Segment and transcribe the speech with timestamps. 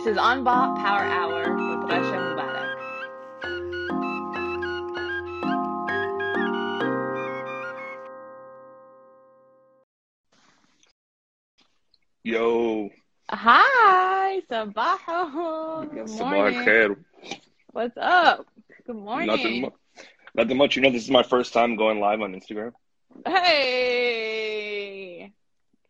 [0.00, 2.72] This is Unbought Power Hour with Rasha Mubarak.
[12.24, 12.88] Yo,
[13.28, 15.92] Hi, Sabaho.
[15.92, 16.60] Good morning.
[16.60, 16.96] khair.
[17.72, 18.46] What's up?
[18.86, 19.26] Good morning.
[19.26, 19.70] Nothing, mu-
[20.34, 20.76] nothing much.
[20.76, 22.72] You know, this is my first time going live on Instagram.
[23.26, 24.50] Hey,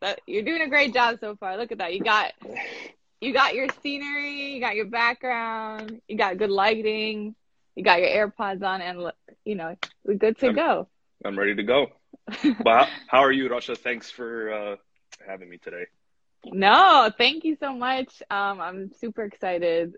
[0.01, 1.57] that, you're doing a great job so far.
[1.57, 1.95] Look at that.
[1.95, 2.33] You got
[3.21, 7.35] you got your scenery, you got your background, you got good lighting,
[7.75, 10.89] you got your AirPods on, and look, you know we're good to I'm- go.
[11.25, 11.89] I'm ready to go.
[12.65, 13.77] But how, how are you, Rasha?
[13.77, 14.77] Thanks for uh,
[15.27, 15.85] having me today.
[16.47, 18.23] No, thank you so much.
[18.31, 19.95] Um, I'm super excited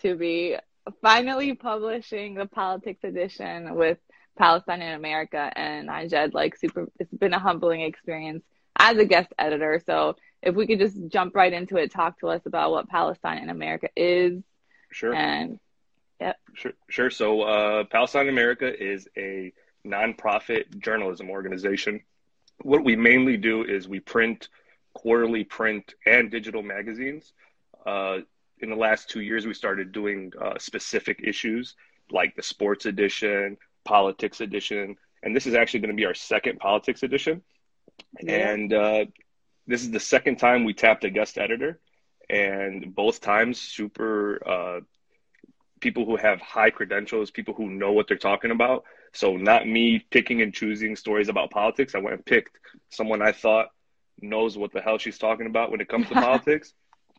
[0.00, 0.56] to be
[1.02, 3.98] finally publishing the politics edition with
[4.38, 6.32] Palestine in America and Najed.
[6.32, 8.42] Like super, it's been a humbling experience
[8.78, 9.82] as a guest editor.
[9.84, 13.38] So if we could just jump right into it, talk to us about what Palestine
[13.38, 14.42] in America is,
[14.90, 15.58] Sure, and
[16.20, 16.36] yep.
[16.54, 17.10] sure, sure.
[17.10, 19.52] So, uh, Palestine America is a
[19.86, 22.02] nonprofit journalism organization.
[22.62, 24.48] What we mainly do is we print
[24.94, 27.32] quarterly print and digital magazines.
[27.86, 28.18] Uh,
[28.58, 31.74] in the last two years, we started doing uh, specific issues
[32.10, 36.58] like the sports edition, politics edition, and this is actually going to be our second
[36.58, 37.42] politics edition.
[38.26, 39.06] And uh,
[39.66, 41.78] this is the second time we tapped a guest editor,
[42.28, 44.80] and both times super uh,
[45.80, 48.84] people who have high credentials, people who know what they're talking about.
[49.12, 51.94] So not me picking and choosing stories about politics.
[51.94, 52.56] I went and picked
[52.88, 53.68] someone I thought
[54.20, 56.72] knows what the hell she's talking about when it comes to politics.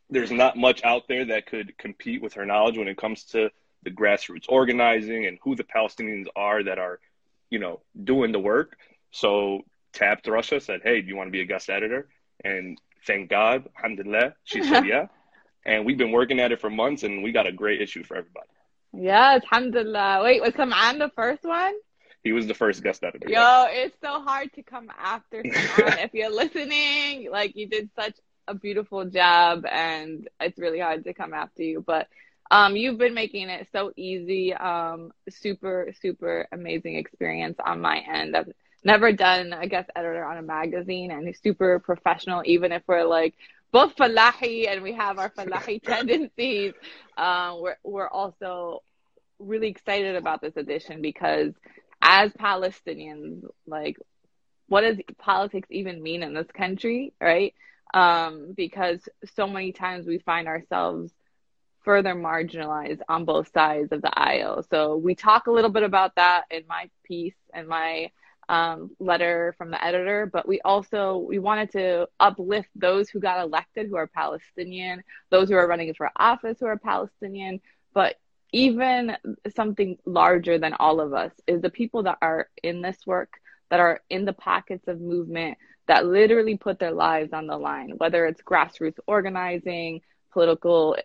[0.10, 3.52] There's not much out there that could compete with her knowledge when it comes to
[3.84, 7.00] the grassroots organizing and who the Palestinians are that are,
[7.50, 8.78] you know, doing the work.
[9.12, 9.62] So
[9.92, 12.08] tapped Rasha, said, Hey, do you want to be a guest editor?
[12.44, 15.08] And thank God, alhamdulillah, she said yeah.
[15.66, 18.16] And we've been working at it for months and we got a great issue for
[18.18, 18.48] everybody.
[18.94, 20.22] yes, alhamdulillah.
[20.24, 21.74] Wait, was Sam'an the first one?
[22.24, 23.30] He was the first guest editor.
[23.30, 25.98] Yo, it's so hard to come after someone.
[26.00, 28.16] if you're listening, like you did such
[28.48, 31.82] a beautiful job and it's really hard to come after you.
[31.86, 32.08] But
[32.52, 34.54] um you've been making it so easy.
[34.54, 38.36] Um super, super amazing experience on my end.
[38.36, 38.52] I've
[38.84, 43.34] never done a guest editor on a magazine and super professional, even if we're like
[43.72, 46.74] both falahi and we have our falahi tendencies.
[47.18, 48.84] Um we're we're also
[49.40, 51.54] really excited about this edition because
[52.02, 53.98] as Palestinians, like,
[54.68, 57.54] what does politics even mean in this country, right?
[57.94, 61.12] Um, because so many times we find ourselves
[61.84, 64.64] further marginalized on both sides of the aisle.
[64.70, 68.12] So we talk a little bit about that in my piece and my
[68.50, 73.42] um, letter from the editor, but we also we wanted to uplift those who got
[73.42, 77.60] elected who are Palestinian, those who are running for office who are Palestinian,
[77.94, 78.16] but
[78.52, 79.18] even
[79.56, 83.34] something larger than all of us is the people that are in this work,
[83.70, 87.94] that are in the pockets of movement, that literally put their lives on the line,
[87.98, 90.96] whether it's grassroots organizing, political,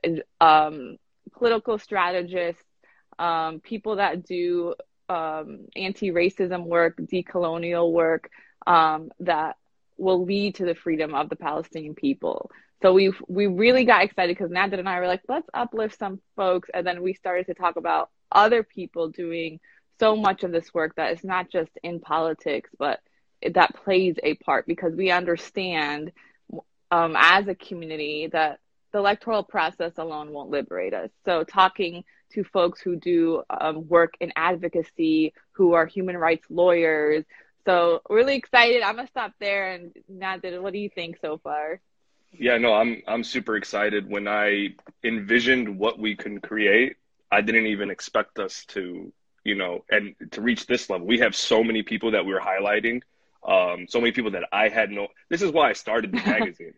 [0.41, 0.99] um,
[1.33, 2.63] political strategists,
[3.19, 4.75] um, people that do
[5.09, 8.31] um, anti-racism work, decolonial work,
[8.67, 9.57] um, that
[9.97, 12.51] will lead to the freedom of the Palestinian people.
[12.83, 16.21] So we we really got excited because Nader and I were like, let's uplift some
[16.37, 19.59] folks, and then we started to talk about other people doing
[19.99, 23.01] so much of this work that is not just in politics, but
[23.55, 26.13] that plays a part because we understand
[26.91, 28.61] um, as a community that
[28.93, 31.11] the electoral process alone won't liberate us.
[31.25, 32.05] So talking
[32.35, 37.25] to folks who do um, work in advocacy, who are human rights lawyers.
[37.65, 38.83] So really excited.
[38.83, 39.73] I'm gonna stop there.
[39.73, 41.81] And Nader, what do you think so far?
[42.33, 44.09] Yeah, no, I'm I'm super excited.
[44.09, 46.97] When I envisioned what we can create,
[47.31, 49.13] I didn't even expect us to,
[49.45, 51.07] you know, and to reach this level.
[51.07, 53.03] We have so many people that we we're highlighting,
[53.47, 55.09] um, so many people that I had no.
[55.31, 56.75] This is why I started the magazine.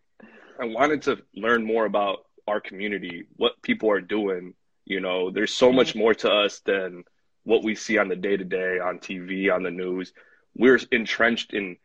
[0.60, 4.54] I wanted to learn more about our community, what people are doing.
[4.90, 7.04] You know, there's so much more to us than
[7.44, 10.12] what we see on the day to day, on TV, on the news.
[10.56, 11.76] We're entrenched in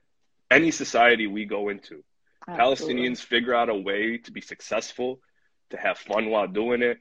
[0.50, 2.04] any society we go into.
[2.48, 2.96] Absolutely.
[2.96, 5.20] Palestinians figure out a way to be successful,
[5.70, 6.98] to have fun while doing it,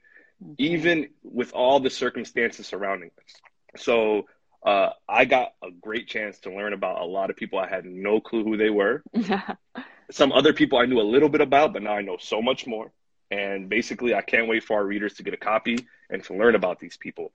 [0.58, 3.82] even with all the circumstances surrounding us.
[3.82, 4.26] So
[4.62, 7.86] uh, I got a great chance to learn about a lot of people I had
[7.86, 9.02] no clue who they were.
[10.10, 12.66] Some other people I knew a little bit about, but now I know so much
[12.66, 12.92] more.
[13.30, 15.78] And basically, I can't wait for our readers to get a copy
[16.10, 17.32] and to learn about these people.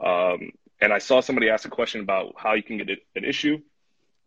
[0.00, 3.60] Um, and I saw somebody ask a question about how you can get an issue.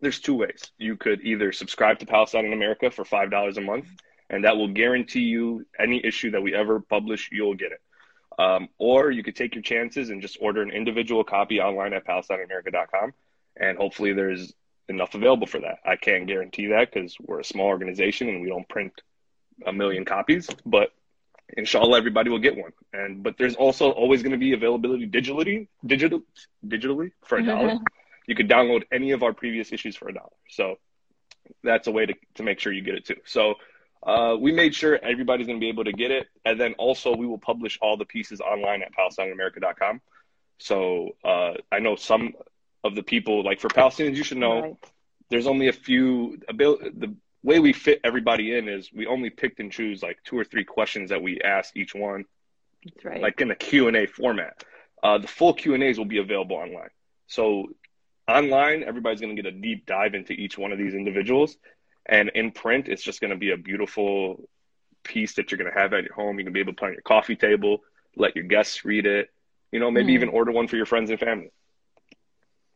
[0.01, 0.71] there's two ways.
[0.77, 3.85] You could either subscribe to Palestine in America for five dollars a month,
[4.29, 7.81] and that will guarantee you any issue that we ever publish, you'll get it.
[8.39, 12.05] Um, or you could take your chances and just order an individual copy online at
[12.07, 13.13] PalestineAmerica.com,
[13.57, 14.53] and hopefully there's
[14.89, 15.77] enough available for that.
[15.85, 18.93] I can't guarantee that because we're a small organization and we don't print
[19.65, 20.91] a million copies, but
[21.57, 22.71] inshallah everybody will get one.
[22.93, 26.21] And but there's also always going to be availability digitally, digital,
[26.65, 27.77] digitally for a dollar.
[28.27, 30.29] you could download any of our previous issues for a dollar.
[30.49, 30.75] So
[31.63, 33.17] that's a way to, to make sure you get it too.
[33.25, 33.55] So
[34.03, 36.27] uh, we made sure everybody's going to be able to get it.
[36.45, 40.01] And then also we will publish all the pieces online at PalestineAmerica.com.
[40.59, 42.33] So uh, I know some
[42.83, 44.75] of the people, like for Palestinians, you should know right.
[45.29, 49.71] there's only a few, the way we fit everybody in is we only picked and
[49.71, 52.25] choose like two or three questions that we ask each one.
[52.83, 53.21] That's right.
[53.21, 54.63] Like in the Q&A format.
[55.03, 56.89] Uh, the full Q&As will be available online.
[57.27, 57.69] So
[58.27, 61.57] online, everybody's going to get a deep dive into each one of these individuals.
[62.05, 64.47] And in print, it's just going to be a beautiful
[65.03, 66.37] piece that you're going to have at your home.
[66.37, 67.81] You can be able to put on your coffee table,
[68.15, 69.29] let your guests read it,
[69.71, 70.15] you know, maybe mm.
[70.15, 71.51] even order one for your friends and family.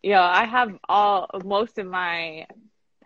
[0.01, 2.45] Yeah, I have all most of my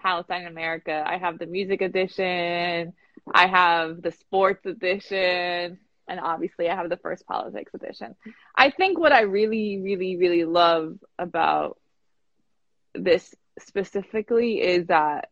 [0.02, 1.04] Palestine America.
[1.06, 2.94] I have the music edition,
[3.34, 8.16] I have the sports edition, and obviously I have the first politics edition.
[8.56, 11.80] I think what I really, really, really love about
[12.96, 15.30] this specifically is that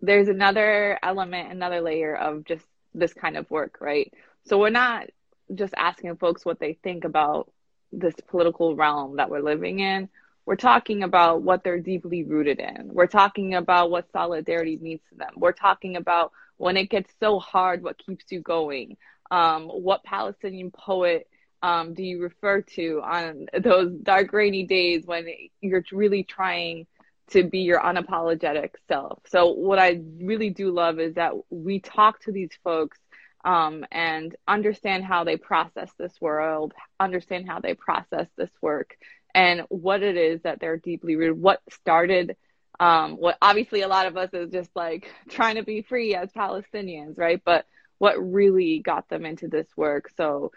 [0.00, 4.12] there's another element, another layer of just this kind of work, right?
[4.44, 5.06] So we're not
[5.54, 7.50] just asking folks what they think about
[7.92, 10.08] this political realm that we're living in.
[10.46, 12.90] We're talking about what they're deeply rooted in.
[12.92, 15.32] We're talking about what solidarity means to them.
[15.36, 18.96] We're talking about when it gets so hard, what keeps you going.
[19.30, 21.28] Um, what Palestinian poet
[21.62, 25.26] um, do you refer to on those dark, rainy days when
[25.60, 26.86] you're really trying
[27.30, 29.20] to be your unapologetic self?
[29.26, 32.98] So, what I really do love is that we talk to these folks
[33.44, 38.96] um, and understand how they process this world, understand how they process this work,
[39.36, 41.40] and what it is that they're deeply rooted.
[41.40, 42.36] What started
[42.80, 46.32] um, what obviously a lot of us is just like trying to be free as
[46.32, 47.40] Palestinians, right?
[47.44, 47.66] But
[47.98, 50.10] what really got them into this work.
[50.16, 50.52] So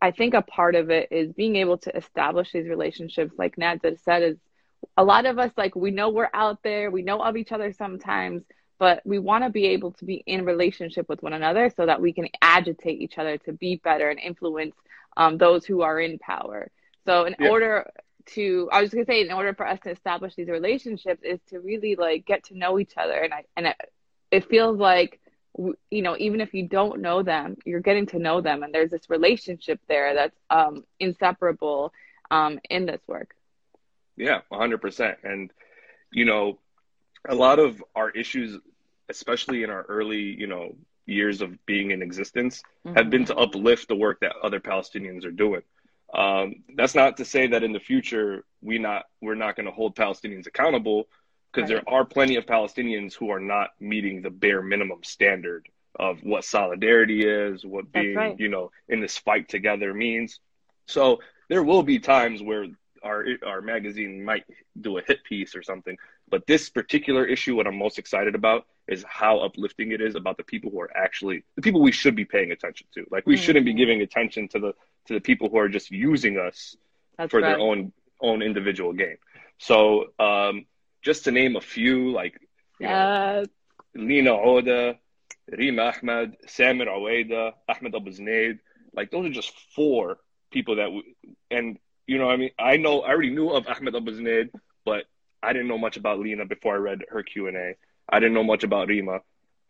[0.00, 4.02] I think a part of it is being able to establish these relationships, like Nadzid
[4.02, 4.36] said, is
[4.96, 7.72] a lot of us like we know we're out there, we know of each other
[7.72, 8.42] sometimes,
[8.78, 12.02] but we want to be able to be in relationship with one another so that
[12.02, 14.74] we can agitate each other to be better and influence
[15.16, 16.70] um, those who are in power.
[17.06, 17.48] So in yeah.
[17.48, 17.90] order
[18.34, 21.60] to, I was gonna say, in order for us to establish these relationships, is to
[21.60, 23.76] really like get to know each other, and I and it,
[24.30, 25.20] it feels like
[25.90, 28.62] you know even if you don't know them you're getting to know them.
[28.62, 31.92] And there's this relationship there that's um, inseparable
[32.30, 33.34] um, in this work.
[34.16, 35.50] Yeah 100% and
[36.10, 36.58] you know
[37.28, 38.58] a lot of our issues
[39.08, 40.74] especially in our early you know
[41.06, 42.96] years of being in existence mm-hmm.
[42.96, 45.62] have been to uplift the work that other palestinians are doing
[46.14, 49.72] um, that's not to say that in the future we not we're not going to
[49.72, 51.08] hold palestinians accountable
[51.56, 51.82] because right.
[51.84, 56.44] there are plenty of Palestinians who are not meeting the bare minimum standard of what
[56.44, 58.38] solidarity is, what being, right.
[58.38, 60.38] you know, in this fight together means.
[60.86, 62.66] So there will be times where
[63.02, 64.44] our our magazine might
[64.78, 65.96] do a hit piece or something,
[66.28, 70.36] but this particular issue, what I'm most excited about is how uplifting it is about
[70.36, 73.04] the people who are actually the people we should be paying attention to.
[73.10, 73.42] Like we mm-hmm.
[73.42, 74.74] shouldn't be giving attention to the
[75.06, 76.76] to the people who are just using us
[77.18, 77.48] That's for right.
[77.48, 79.16] their own own individual gain.
[79.58, 80.66] So um,
[81.02, 82.40] just to name a few, like
[82.78, 83.44] you know,
[83.94, 84.98] Lina Oda,
[85.50, 88.58] Rima Ahmed, Samir Awaida, Ahmed Abuznaid.
[88.94, 90.18] Like those are just four
[90.50, 91.14] people that, we,
[91.50, 94.50] and you know, I mean, I know I already knew of Ahmed Abuznaid,
[94.84, 95.04] but
[95.42, 97.74] I didn't know much about Lena before I read her Q and A.
[98.08, 99.20] I didn't know much about Rima,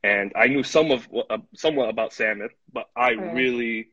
[0.02, 3.34] and I knew some of uh, somewhat about Samir, but I right.
[3.34, 3.88] really,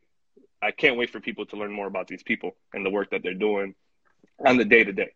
[0.62, 3.24] I can't wait for people to learn more about these people and the work that
[3.24, 3.76] they're doing
[4.46, 5.12] on the day to day.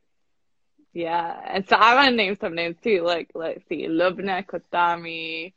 [0.94, 3.04] Yeah, and so I want to name some names too.
[3.04, 5.54] Like let's see, Lubna Qutami,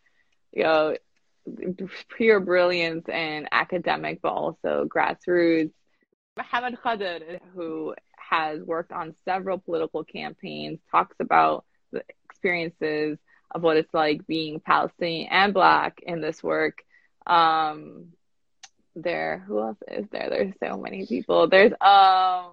[0.52, 0.96] you know,
[2.16, 5.72] pure brilliance and academic, but also grassroots.
[6.36, 13.18] Mohammed Khader, who has worked on several political campaigns, talks about the experiences
[13.50, 16.82] of what it's like being Palestinian and Black in this work.
[17.26, 18.12] Um,
[18.96, 20.28] there, who else is there?
[20.30, 21.48] There's so many people.
[21.48, 22.52] There's um,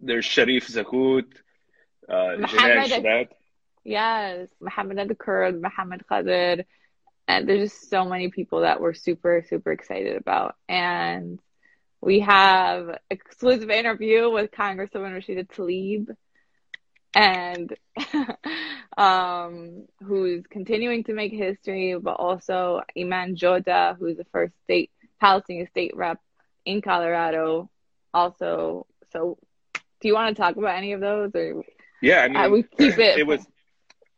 [0.00, 1.26] there's Sharif Zahout.
[2.08, 2.36] Uh,
[3.84, 6.64] yes, Muhammad Al Kurd, Muhammad Khadir,
[7.26, 11.40] and there's just so many people that we're super super excited about, and
[12.00, 16.14] we have exclusive interview with Congresswoman Rashida Tlaib.
[17.14, 17.72] And
[18.96, 24.90] um, who's continuing to make history, but also Iman Jodeh, who's the first state
[25.20, 26.20] Palestinian state rep
[26.64, 27.70] in Colorado.
[28.12, 29.38] Also, so
[30.00, 31.64] do you want to talk about any of those, or
[32.02, 33.18] yeah, I mean, uh, we keep it.
[33.18, 33.46] It was.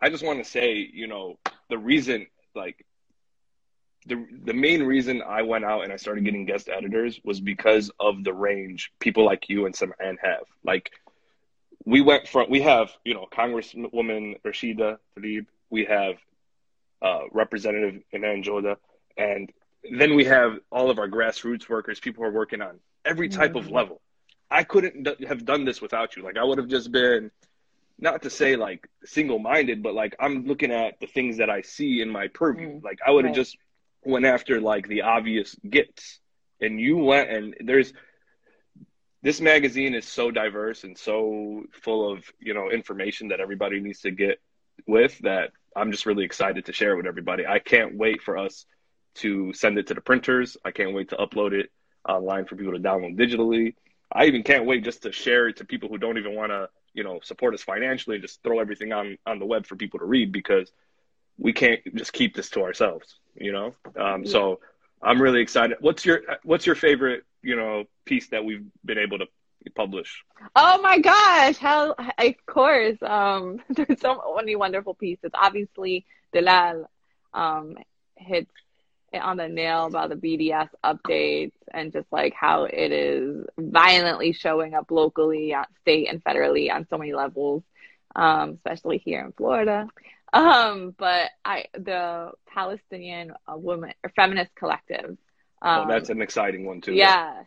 [0.00, 1.38] I just want to say, you know,
[1.70, 2.84] the reason, like,
[4.06, 7.90] the the main reason I went out and I started getting guest editors was because
[8.00, 10.44] of the range people like you and some and have.
[10.64, 10.90] Like,
[11.86, 16.16] we went from we have you know Congresswoman Rashida Tlaib, we have
[17.00, 18.76] uh, Representative Iman Jodeh,
[19.16, 19.50] and
[19.90, 23.50] then we have all of our grassroots workers, people who are working on every type
[23.52, 23.58] mm-hmm.
[23.58, 24.00] of level.
[24.50, 26.22] I couldn't have done this without you.
[26.22, 27.30] Like I would have just been,
[27.98, 31.62] not to say like single minded, but like I'm looking at the things that I
[31.62, 32.68] see in my purview.
[32.68, 32.84] Mm-hmm.
[32.84, 33.44] Like I would have right.
[33.44, 33.56] just
[34.04, 36.18] went after like the obvious gets,
[36.60, 37.92] and you went and there's
[39.26, 44.00] this magazine is so diverse and so full of you know information that everybody needs
[44.02, 44.40] to get
[44.86, 47.44] with that I'm just really excited to share it with everybody.
[47.44, 48.66] I can't wait for us
[49.16, 50.56] to send it to the printers.
[50.64, 51.72] I can't wait to upload it
[52.08, 53.74] online for people to download digitally.
[54.12, 56.68] I even can't wait just to share it to people who don't even want to,
[56.94, 59.98] you know, support us financially and just throw everything on on the web for people
[59.98, 60.70] to read because
[61.36, 63.74] we can't just keep this to ourselves, you know.
[63.98, 64.24] Um.
[64.24, 64.60] So
[65.02, 65.78] I'm really excited.
[65.80, 69.26] What's your What's your favorite, you know, piece that we've been able to
[69.76, 70.24] publish?
[70.54, 71.56] Oh my gosh!
[71.56, 72.98] How of course.
[73.02, 75.30] Um, there's so many wonderful pieces.
[75.32, 76.90] Obviously, Dalal
[77.32, 77.76] um,
[78.16, 78.50] hits
[79.14, 84.74] on the nail about the BDS updates and just like how it is violently showing
[84.74, 87.62] up locally, state and federally on so many levels,
[88.16, 89.86] um, especially here in Florida.
[90.32, 95.16] Um, but I the Palestinian uh, woman or feminist collective.
[95.66, 96.94] Um, oh, that's an exciting one too.
[96.94, 97.44] Yes.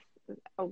[0.57, 0.65] Uh,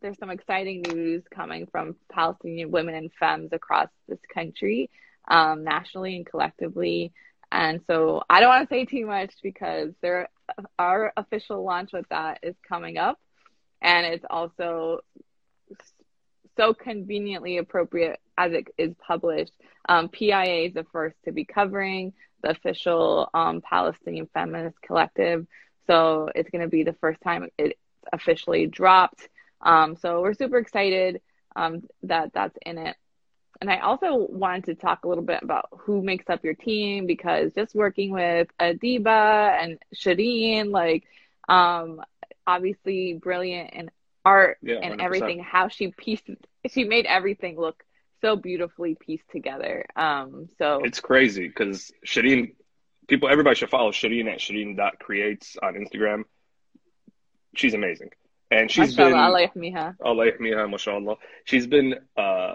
[0.00, 4.90] there's some exciting news coming from Palestinian women and femmes across this country,
[5.28, 7.12] um, nationally and collectively.
[7.52, 10.28] And so I don't want to say too much because there
[10.76, 13.20] our official launch with that is coming up,
[13.80, 14.98] and it's also
[16.56, 19.52] so conveniently appropriate as it is published.
[19.88, 25.46] Um, PIA is the first to be covering the official um, Palestinian Feminist Collective,
[25.86, 27.78] so it's going to be the first time it's
[28.12, 29.28] officially dropped.
[29.60, 31.20] Um, so we're super excited
[31.56, 32.96] um, that that's in it.
[33.60, 37.06] And I also wanted to talk a little bit about who makes up your team
[37.06, 41.04] because just working with Adiba and Shireen, like,
[41.48, 42.02] um,
[42.46, 43.90] obviously brilliant in
[44.24, 45.04] art yeah, and 100%.
[45.04, 46.28] everything, how she pieced,
[46.68, 47.84] she made everything look
[48.20, 49.86] so beautifully pieced together.
[49.94, 52.54] Um, so it's crazy because Shireen,
[53.08, 56.24] people, everybody should follow Shireen at Shireen.creates on Instagram.
[57.54, 58.10] She's amazing.
[58.50, 61.16] And she's mashallah, been, Allah yahmiha, mashallah.
[61.44, 62.54] She's been, uh,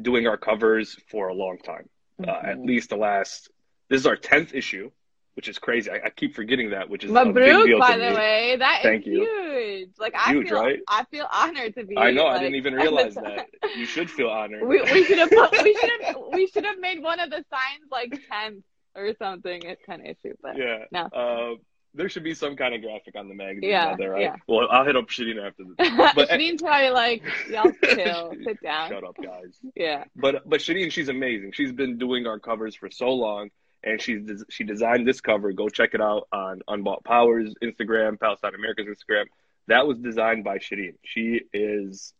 [0.00, 1.88] doing our covers for a long time,
[2.20, 2.30] mm-hmm.
[2.30, 2.66] uh, at mm-hmm.
[2.66, 3.50] least the last.
[3.88, 4.90] This is our tenth issue,
[5.34, 5.90] which is crazy.
[5.90, 8.16] I, I keep forgetting that, which is Mabruk, a big deal by to the me.
[8.16, 8.56] way.
[8.58, 9.24] That Thank is you.
[9.24, 9.90] huge.
[9.98, 10.78] Like I huge, feel, right?
[10.88, 11.96] I feel honored to be.
[11.96, 12.24] I know.
[12.24, 13.48] Like, I didn't even realize that.
[13.76, 14.66] You should feel honored.
[14.66, 15.30] We, we should have.
[15.62, 16.16] we should have.
[16.32, 18.62] We should have made one of the signs like tenth
[18.98, 19.62] or something.
[19.64, 20.84] It's kind of issue, but yeah.
[20.92, 21.02] No.
[21.06, 21.54] Uh,
[21.94, 23.70] there should be some kind of graphic on the magazine.
[23.70, 24.22] Yeah, there, right?
[24.22, 24.36] yeah.
[24.46, 25.90] Well, I'll hit up Shireen after this.
[26.14, 28.90] But Shireen's probably like, y'all chill, sit down.
[28.90, 29.58] Shut up, guys.
[29.74, 30.04] Yeah.
[30.14, 31.52] But but Shireen, she's amazing.
[31.52, 33.50] She's been doing our covers for so long,
[33.82, 35.52] and she's she designed this cover.
[35.52, 39.24] Go check it out on Unbought Powers Instagram, Palestine America's Instagram.
[39.66, 40.94] That was designed by Shireen.
[41.04, 42.12] She is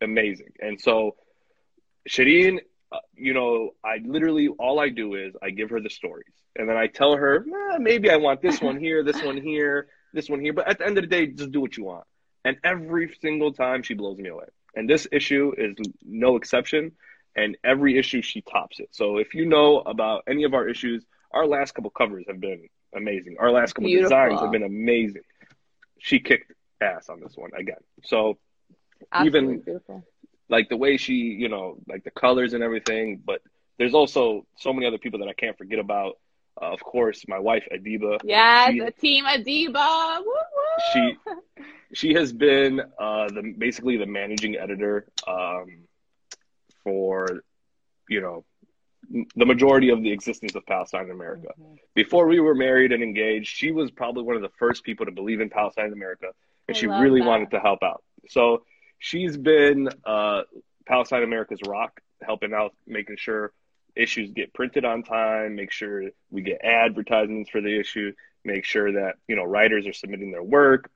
[0.00, 1.16] amazing, and so
[2.08, 2.60] Shireen,
[2.94, 6.68] uh, you know, I literally all I do is I give her the stories and
[6.68, 10.28] then I tell her, eh, maybe I want this one here, this one here, this
[10.28, 10.52] one here.
[10.52, 12.04] But at the end of the day, just do what you want.
[12.44, 14.46] And every single time she blows me away.
[14.74, 16.92] And this issue is no exception.
[17.36, 18.90] And every issue she tops it.
[18.92, 22.68] So if you know about any of our issues, our last couple covers have been
[22.94, 23.36] amazing.
[23.40, 24.10] Our last couple Beautiful.
[24.10, 25.22] designs have been amazing.
[25.98, 27.82] She kicked ass on this one again.
[28.04, 28.38] So
[29.10, 30.04] Absolutely even beautiful.
[30.48, 33.40] Like the way she, you know, like the colors and everything, but
[33.78, 36.18] there's also so many other people that I can't forget about
[36.60, 38.20] uh, of course, my wife Adiba.
[38.22, 40.18] Yeah, the team Adiba.
[40.18, 40.92] Woo-woo.
[40.92, 41.16] She
[41.94, 45.84] she has been uh, the basically the managing editor um,
[46.82, 47.42] for
[48.08, 48.44] you know
[49.34, 51.48] the majority of the existence of Palestine in America.
[51.60, 51.74] Mm-hmm.
[51.94, 55.12] Before we were married and engaged, she was probably one of the first people to
[55.12, 56.28] believe in Palestine in America,
[56.68, 57.26] and I she really that.
[57.26, 58.02] wanted to help out.
[58.28, 58.62] So
[59.04, 60.42] she's been uh,
[60.86, 63.52] Palestine America's rock, helping out, making sure
[63.94, 68.12] issues get printed on time, make sure we get advertisements for the issue,
[68.46, 70.90] make sure that, you know, writers are submitting their work.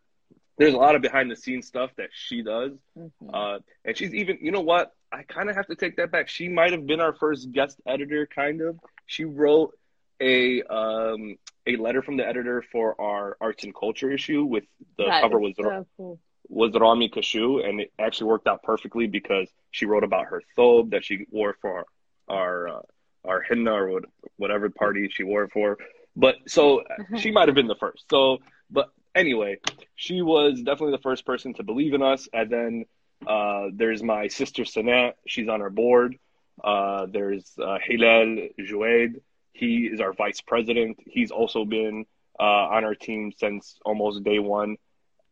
[0.56, 2.72] there's a lot of behind the scenes stuff that she does.
[2.98, 3.10] Mhm.
[3.32, 4.92] Uh, and she's even, you know what?
[5.12, 6.28] I kind of have to take that back.
[6.28, 8.76] She might have been our first guest editor, kind of.
[9.06, 9.78] She wrote
[10.20, 14.64] a um, a letter from the editor for our arts and culture issue with
[14.96, 16.18] the That cover was so cool.
[16.48, 20.90] Was Rami Kashou, and it actually worked out perfectly because she wrote about her thobe
[20.90, 21.84] that she wore for
[22.28, 22.80] our uh,
[23.24, 24.00] our henna or
[24.36, 25.78] whatever party she wore it for.
[26.16, 26.82] But so
[27.18, 28.04] she might have been the first.
[28.10, 28.38] So,
[28.70, 29.58] but anyway,
[29.94, 32.28] she was definitely the first person to believe in us.
[32.32, 32.84] And then
[33.26, 35.12] uh, there's my sister Sanat.
[35.26, 36.16] She's on our board.
[36.62, 39.20] Uh, there's uh, Hilal Jouaid.
[39.52, 40.98] He is our vice president.
[41.06, 42.06] He's also been
[42.38, 44.76] uh, on our team since almost day one.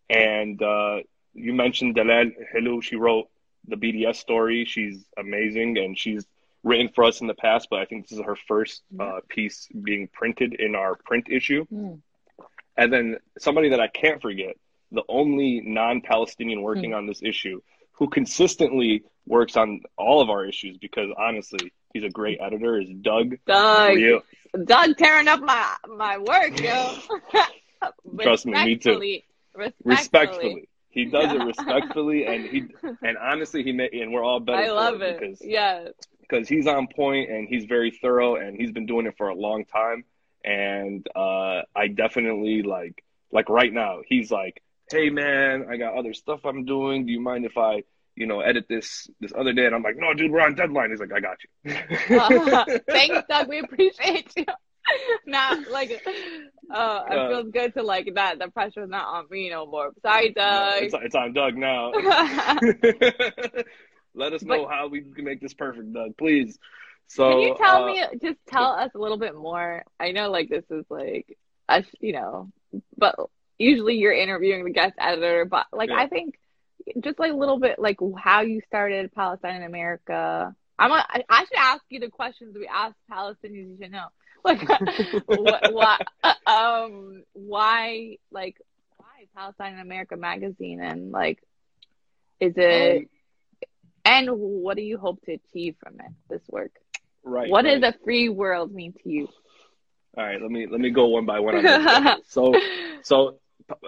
[0.08, 0.98] And uh,
[1.34, 2.82] you mentioned Dalal Hilou.
[2.82, 3.28] She wrote
[3.66, 4.64] the BDS story.
[4.64, 6.24] She's amazing, and she's
[6.62, 7.68] written for us in the past.
[7.70, 11.66] But I think this is her first uh, piece being printed in our print issue.
[11.72, 12.00] Mm.
[12.76, 14.56] And then somebody that I can't forget,
[14.92, 17.60] the only non-Palestinian working on this issue,
[17.92, 22.78] who consistently works on all of our issues because honestly, he's a great editor.
[22.78, 23.36] Is Doug?
[23.46, 23.98] Doug,
[24.64, 26.96] Doug tearing up my my work, yo.
[28.22, 29.20] Trust me, me too.
[29.56, 29.84] Respectfully.
[29.84, 32.64] respectfully, he does it respectfully, and he
[33.02, 34.58] and honestly, he may, and we're all better.
[34.58, 35.88] I love it because Yes.
[36.22, 39.34] because he's on point and he's very thorough and he's been doing it for a
[39.34, 40.04] long time.
[40.44, 46.14] And uh, I definitely like like right now he's like, hey man, I got other
[46.14, 47.06] stuff I'm doing.
[47.06, 47.82] Do you mind if I
[48.14, 49.66] you know edit this this other day?
[49.66, 50.90] And I'm like, no, dude, we're on deadline.
[50.90, 52.80] He's like, I got you.
[52.88, 53.48] Thanks, Doug.
[53.48, 54.44] We appreciate you.
[55.26, 58.38] not like, uh, it Uh, feels good to like that.
[58.38, 59.92] The pressure's not on me no more.
[60.02, 60.82] Sorry, Doug.
[60.82, 61.92] it's, it's on Doug now.
[64.14, 66.58] Let us know how we can make this perfect, Doug, please.
[67.08, 69.84] So Can you tell uh, me, just tell us a little bit more?
[70.00, 71.36] I know, like, this is like,
[71.68, 72.50] us, you know,
[72.96, 73.14] but
[73.58, 76.00] usually you're interviewing the guest editor, but like, Yeah.
[76.00, 76.38] I think
[77.00, 80.54] just like a little bit, like, how you started Palestine in America.
[80.78, 84.06] I'm a, I, I should ask you the questions we ask Palestinians you should know.
[84.46, 84.68] Like,
[85.26, 86.06] what, what,
[86.46, 88.56] um, why, like,
[88.96, 90.80] why Palestine in America magazine?
[90.80, 91.42] And like,
[92.38, 93.06] is it, um,
[94.04, 96.70] and what do you hope to achieve from it, this work?
[97.26, 97.50] right.
[97.50, 97.80] What right.
[97.80, 99.28] does a free world mean to you?
[100.16, 102.54] All right, let me let me go one by one on so
[103.02, 103.38] so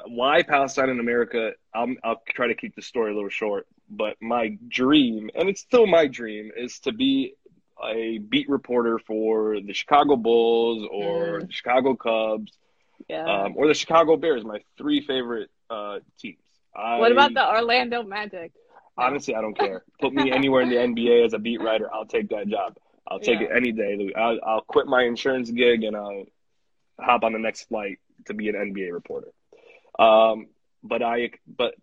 [0.07, 1.53] why Palestine in America?
[1.75, 5.63] I'll I'll try to keep the story a little short, but my dream, and it's
[5.63, 7.35] still my dream, is to be
[7.85, 11.47] a beat reporter for the Chicago Bulls or Mm.
[11.47, 12.53] the Chicago Cubs
[13.09, 13.25] yeah.
[13.45, 14.45] um, or the Chicago Bears.
[14.45, 16.39] My three favorite uh, teams.
[16.75, 18.53] I, what about the Orlando Magic?
[18.97, 19.85] Honestly, I don't care.
[20.01, 21.89] Put me anywhere in the NBA as a beat writer.
[21.93, 22.77] I'll take that job.
[23.07, 23.47] I'll take Yeah.
[23.47, 24.13] it any day.
[24.17, 26.25] I'll, I'll quit my insurance gig and I'll
[27.01, 29.29] hop on the next flight to be an NBA reporter.
[29.99, 30.49] Um,
[30.83, 31.75] but I, but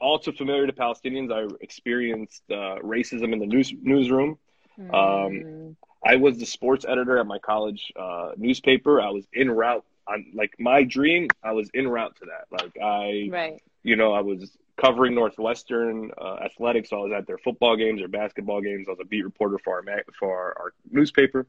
[0.00, 4.38] all too familiar to Palestinians, I experienced uh, racism in the news newsroom.
[4.78, 5.76] Mm.
[6.04, 9.00] I was the sports editor at my college uh, newspaper.
[9.00, 11.28] I was in route on like my dream.
[11.42, 12.46] I was in route to that.
[12.50, 13.62] Like I, right.
[13.82, 16.90] you know, I was covering Northwestern uh, athletics.
[16.90, 18.86] So I was at their football games or basketball games.
[18.88, 21.46] I was a beat reporter for our for our, our newspaper.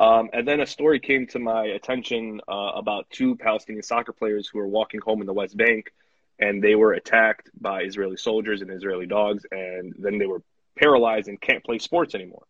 [0.00, 4.48] Um, and then a story came to my attention uh, about two Palestinian soccer players
[4.48, 5.92] who were walking home in the West Bank,
[6.38, 10.42] and they were attacked by Israeli soldiers and Israeli dogs, and then they were
[10.76, 12.44] paralyzed and can't play sports anymore.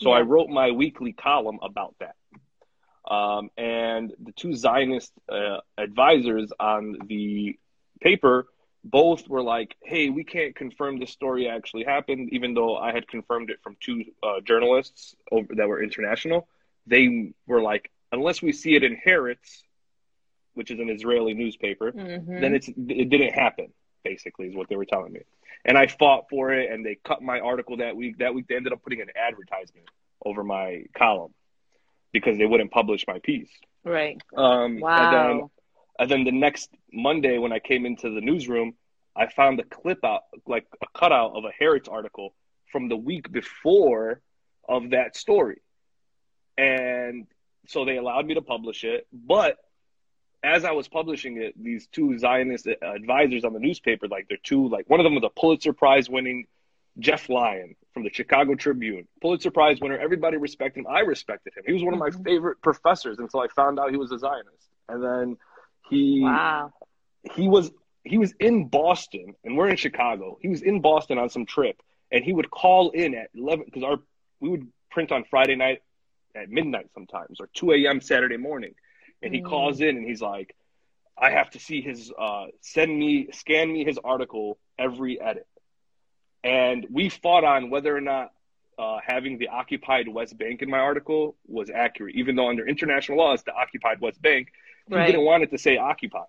[0.00, 2.16] So I wrote my weekly column about that.
[3.08, 7.56] Um, and the two Zionist uh, advisors on the
[8.00, 8.46] paper
[8.84, 13.06] both were like, "Hey, we can't confirm this story actually happened," even though I had
[13.06, 16.48] confirmed it from two uh, journalists over, that were international.
[16.86, 19.62] They were like, "Unless we see it in Haaretz,
[20.54, 22.40] which is an Israeli newspaper, Mhm.
[22.40, 23.72] then it's it didn't happen."
[24.04, 25.20] Basically, is what they were telling me.
[25.64, 28.18] And I fought for it, and they cut my article that week.
[28.18, 29.86] That week, they ended up putting an advertisement
[30.24, 31.32] over my column
[32.12, 33.50] because they wouldn't publish my piece.
[33.84, 34.20] right.
[34.36, 35.50] Um, And then, Wow.
[35.98, 38.74] and then the next Monday, when I came into the newsroom,
[39.16, 42.34] I found a clip out, like a cutout of a Haaretz article
[42.70, 44.20] from the week before
[44.68, 45.60] of that story.
[46.58, 47.26] And
[47.66, 49.06] so they allowed me to publish it.
[49.12, 49.58] But
[50.42, 54.68] as I was publishing it, these two Zionist advisors on the newspaper, like they're two,
[54.68, 56.46] like one of them was a Pulitzer Prize winning
[56.98, 59.96] Jeff Lyon from the Chicago Tribune, Pulitzer Prize winner.
[59.98, 60.86] Everybody respected him.
[60.88, 61.64] I respected him.
[61.66, 62.24] He was one of my Mhm.
[62.24, 64.68] favorite professors until I found out he was a Zionist.
[64.88, 65.36] And then
[65.88, 66.72] he wow.
[67.34, 67.70] he was
[68.04, 70.38] he was in Boston and we're in Chicago.
[70.42, 73.84] He was in Boston on some trip and he would call in at 11 because
[73.84, 73.98] our
[74.40, 75.82] we would print on Friday night
[76.34, 78.00] at midnight sometimes or 2 a.m.
[78.00, 78.74] Saturday morning.
[79.22, 79.44] And he Mm.
[79.48, 80.54] calls in and he's like,
[81.16, 85.46] I have to see his uh, send me scan me his article every edit,
[86.42, 88.32] and we fought on whether or not
[88.78, 93.18] uh, having the occupied West Bank in my article was accurate, even though under international
[93.18, 94.48] law it's the occupied West Bank.
[94.88, 95.06] He Right.
[95.06, 96.26] didn't want it to say occupied.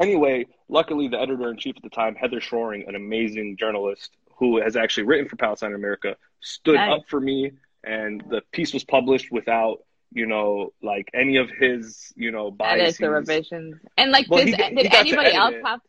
[0.00, 4.60] Anyway, luckily the editor in chief at the time, Heather Shoring, an amazing journalist who
[4.60, 7.00] has actually written for Palestine America, stood Nice.
[7.00, 7.50] up for me,
[7.82, 12.98] and the piece was published without you know like any of his you know Edits
[12.98, 13.00] biases.
[13.02, 13.76] or revisions.
[13.96, 15.64] And like, Well, did, he got- he did anybody else it.
[15.64, 15.80] have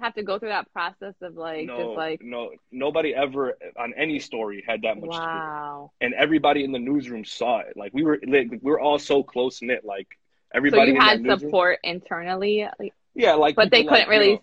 [0.00, 3.94] have to go through that process of like no, just like no, nobody ever on
[3.96, 5.22] any story had that much to do.
[5.22, 5.92] wow.
[6.00, 7.76] and everybody in the newsroom saw it.
[7.76, 9.84] Like we were, like, we were all so close knit.
[9.84, 13.84] Like So everybody you in had that newsroom, support internally, like, yeah, like but they
[13.84, 14.32] couldn't like, you really.
[14.34, 14.42] know,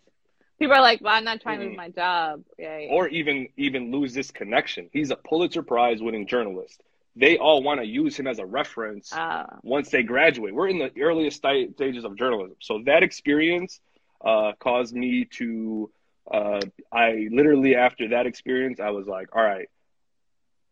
[0.59, 1.77] People are like, "Well, I'm not trying to lose Mhm.
[1.77, 2.43] my job."
[2.89, 4.89] Or even even lose this connection.
[4.91, 6.81] He's a Pulitzer Prize winning journalist.
[7.19, 10.53] They all want to use him as a reference Uh, once they graduate.
[10.53, 13.79] We're in the earliest stages of journalism, so that experience
[14.23, 15.91] uh, caused me to.
[16.31, 19.67] Uh, I literally after that experience, I was like, all right.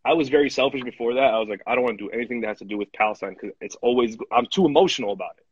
[0.05, 1.33] I was very selfish before that.
[1.33, 3.33] I was like, I don't want to do anything that has to do with Palestine
[3.33, 5.45] because it's always I'm too emotional about it.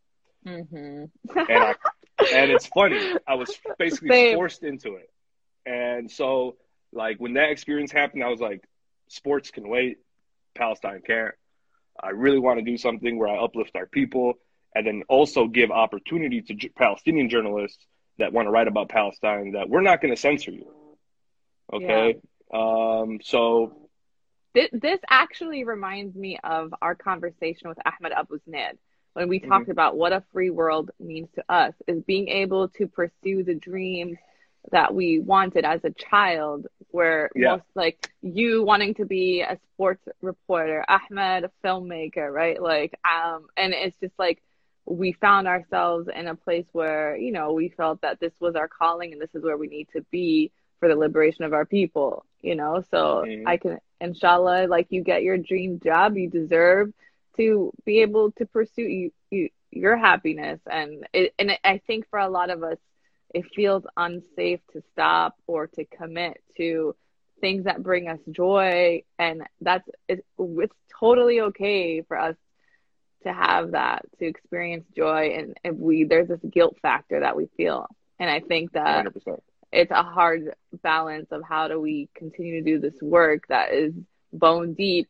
[0.69, 1.09] mhm.
[1.49, 1.75] and I
[2.33, 3.01] and it's funny.
[3.27, 4.35] I was basically Same.
[4.35, 5.09] forced into it,
[5.65, 6.55] and so
[6.93, 8.63] like when that experience happened, I was like,
[9.09, 9.97] sports can wait,
[10.55, 11.33] Palestine can't.
[12.01, 14.33] I really want to do something where I uplift our people,
[14.73, 17.85] and then also give opportunity to j- Palestinian journalists
[18.17, 19.51] that want to write about Palestine.
[19.53, 20.67] That we're not going to censor you.
[21.71, 22.17] Okay.
[22.53, 23.19] Um.
[23.23, 23.89] So
[24.53, 28.77] This, this actually reminds me of our conversation with Ahmed Abuznaid
[29.13, 32.87] when we talked about what a free world means to us is being able to
[32.87, 34.17] pursue the dreams
[34.71, 37.57] that we wanted as a child where Yeah.
[37.57, 43.47] most like you wanting to be a sports reporter ahmed a filmmaker right like um
[43.57, 44.41] and it's just like
[44.85, 48.67] we found ourselves in a place where you know we felt that this was our
[48.67, 52.25] calling and this is where we need to be for the liberation of our people
[52.41, 53.45] you know so Mhm.
[53.45, 56.91] i can inshallah like you get your dream job you deserve
[57.35, 62.19] to be able to pursue you, you, your happiness and it, and i think for
[62.19, 62.77] a lot of us
[63.35, 66.95] it feels unsafe to stop or to commit to
[67.41, 69.03] things that bring us joy.
[69.19, 72.37] And that's it's, it's totally okay for us
[73.23, 75.35] to have that to experience joy.
[75.37, 77.87] And if we there's this guilt factor that we feel.
[78.19, 79.41] And i think that 100%.
[79.73, 83.93] it's a hard balance of how do we continue to do this work that is
[84.31, 85.09] bone deep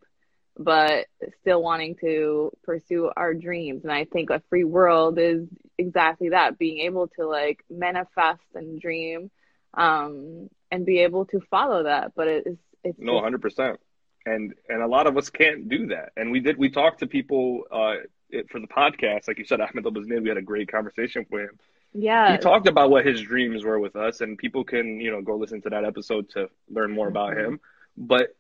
[0.58, 1.06] but
[1.41, 6.58] still wanting to pursue our dreams and i think a free world is exactly that
[6.58, 9.30] being able to like manifest and dream
[9.74, 13.80] um and be able to follow that but it's it's No, hundred percent.
[14.26, 16.12] And and a lot of us can't do that.
[16.15, 16.58] And we did.
[16.58, 17.96] We talked to people uh,
[18.30, 20.22] it, for the podcast, like you said, Ahmed Abuznaid.
[20.22, 21.60] We had a great conversation with him.
[21.94, 25.22] yeah He talked about what his dreams were with us, and people can you know
[25.22, 27.60] go listen to that episode to learn more about him.
[27.98, 28.36] But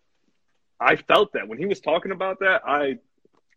[0.79, 2.97] I felt that when he was talking about that, I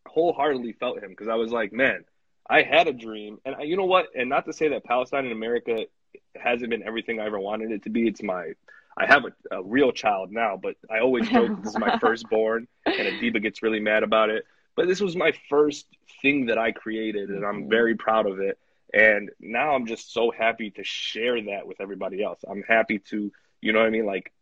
[0.07, 2.05] wholeheartedly felt him because I was like, man,
[2.49, 4.07] I had a dream, and I, you know what?
[4.15, 5.87] And not to say that Palestine in America
[6.37, 8.09] hasn't been everything I ever wanted it to be.
[8.09, 8.53] It's my
[8.97, 12.67] I have a, a real child now, but I always joke this is my firstborn,
[12.97, 14.45] and Adiba gets really mad about it.
[14.77, 15.87] But this was my first
[16.23, 17.71] thing that I created, and I'm Mhm.
[17.71, 18.59] very proud of it.
[18.95, 22.41] And now I'm just so happy to share that with everybody else.
[22.49, 24.33] I'm happy to, you know what I mean, like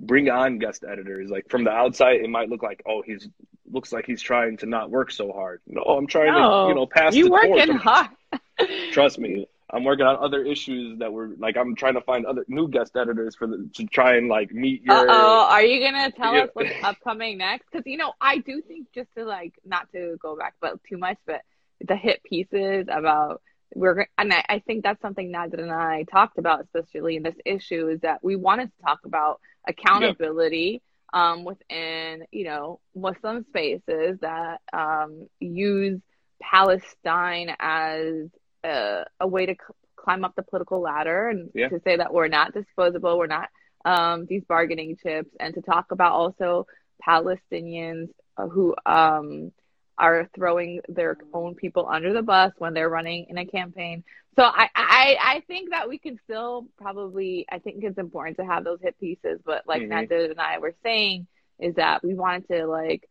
[0.00, 1.30] bring on guest editors.
[1.30, 3.28] Like from the outside, it might look like, oh, he's
[3.70, 5.60] looks like he's trying to not work so hard.
[5.66, 8.08] No, I'm trying No, to, you know, pass you working hard
[8.92, 12.44] Trust me, I'm working on other issues that were like I'm trying to find other
[12.48, 15.06] new guest editors for the to try and like meet your.
[15.08, 17.66] Oh, are you gonna tell us what's upcoming next?
[17.70, 20.98] Because you know, I do think just to like not to go back, but too
[20.98, 21.42] much, but
[21.86, 23.42] the hit pieces about
[23.74, 27.36] we're and I, I think that's something Nader and I talked about, especially in this
[27.44, 34.18] issue, is that we wanted to talk about accountability um, within you know Muslim spaces
[34.20, 36.00] that um, use
[36.42, 38.28] Palestine as
[38.64, 41.68] a, a way to c- climb up the political ladder and Yeah.
[41.68, 43.48] to say that we're not disposable, we're not
[43.84, 46.66] um, these bargaining chips, and to talk about also
[47.06, 49.52] Palestinians who um,
[49.98, 54.04] are throwing their own people under the bus when they're running in a campaign.
[54.36, 58.44] So I, I, I think that we can still probably, I think it's important to
[58.46, 59.90] have those hit pieces, but like Mhm.
[60.08, 61.26] Nader and I were saying,
[61.58, 63.08] is that we wanted to like,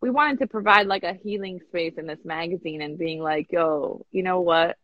[0.00, 4.04] we wanted to provide like a healing space in this magazine and being like, yo,
[4.10, 4.76] you know what?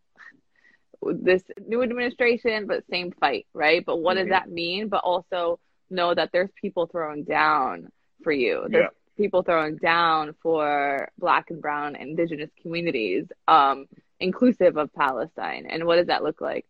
[1.02, 3.84] This new administration, but same fight, right?
[3.84, 4.20] But what Mhm.
[4.20, 4.88] does that mean?
[4.88, 5.58] But also
[5.90, 7.90] know that there's people throwing down
[8.22, 8.66] for you.
[8.68, 8.99] There's Yeah.
[9.20, 13.26] People throwing down for black and brown indigenous communities.
[13.46, 13.87] Um,
[14.20, 16.66] inclusive of Palestine and what does that look like?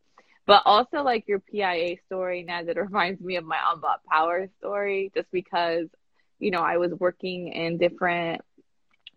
[0.47, 5.13] But also like your PIA story now that reminds me of my Unbought Power story,
[5.15, 5.89] just because,
[6.39, 8.41] you know, I was working in different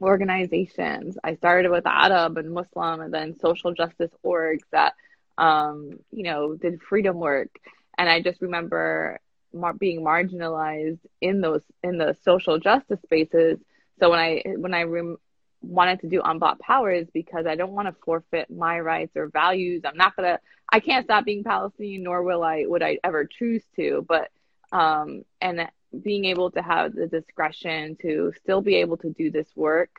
[0.02, 1.18] organizations.
[1.24, 4.94] I started with Arab and Muslim and then social justice orgs that,
[5.38, 7.50] um, you know, did freedom work.
[7.98, 9.20] And I just remember
[9.54, 13.60] mar- being marginalized in those in the social justice spaces.
[14.00, 15.18] So when I when I rem-
[15.62, 19.84] wanted to do unbought powers because I don't want to forfeit my rights or values.
[19.86, 20.40] I'm not gonna
[20.72, 24.06] I can't stop being Palestinian nor will I would I ever choose to.
[24.08, 24.30] But
[24.72, 25.68] um and
[26.02, 29.90] being able to have the discretion to still be able to do this work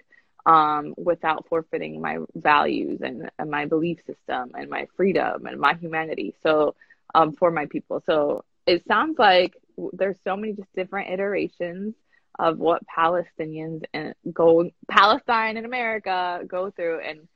[0.47, 5.75] um, without forfeiting my values and, and, my belief system and my freedom and my
[5.75, 6.35] humanity.
[6.43, 6.75] So
[7.15, 8.03] um, for my people.
[8.05, 9.55] So it sounds like
[9.93, 11.95] there's so many just different iterations
[12.39, 17.29] of what Palestinians and go Palestine and America go through and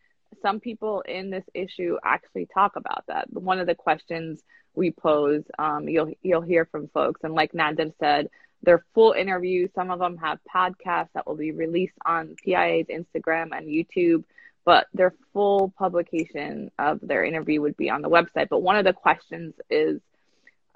[0.43, 3.33] some people in this issue actually talk about that.
[3.33, 4.43] One of the questions
[4.75, 8.29] we pose, um, you'll you'll hear from folks, and like Nadim said,
[8.63, 9.71] they're full interviews.
[9.75, 14.25] Some of them have podcasts that will be released on PIA's Instagram and YouTube,
[14.65, 18.49] but their full publication of their interview would be on the website.
[18.49, 20.01] But one of the questions is,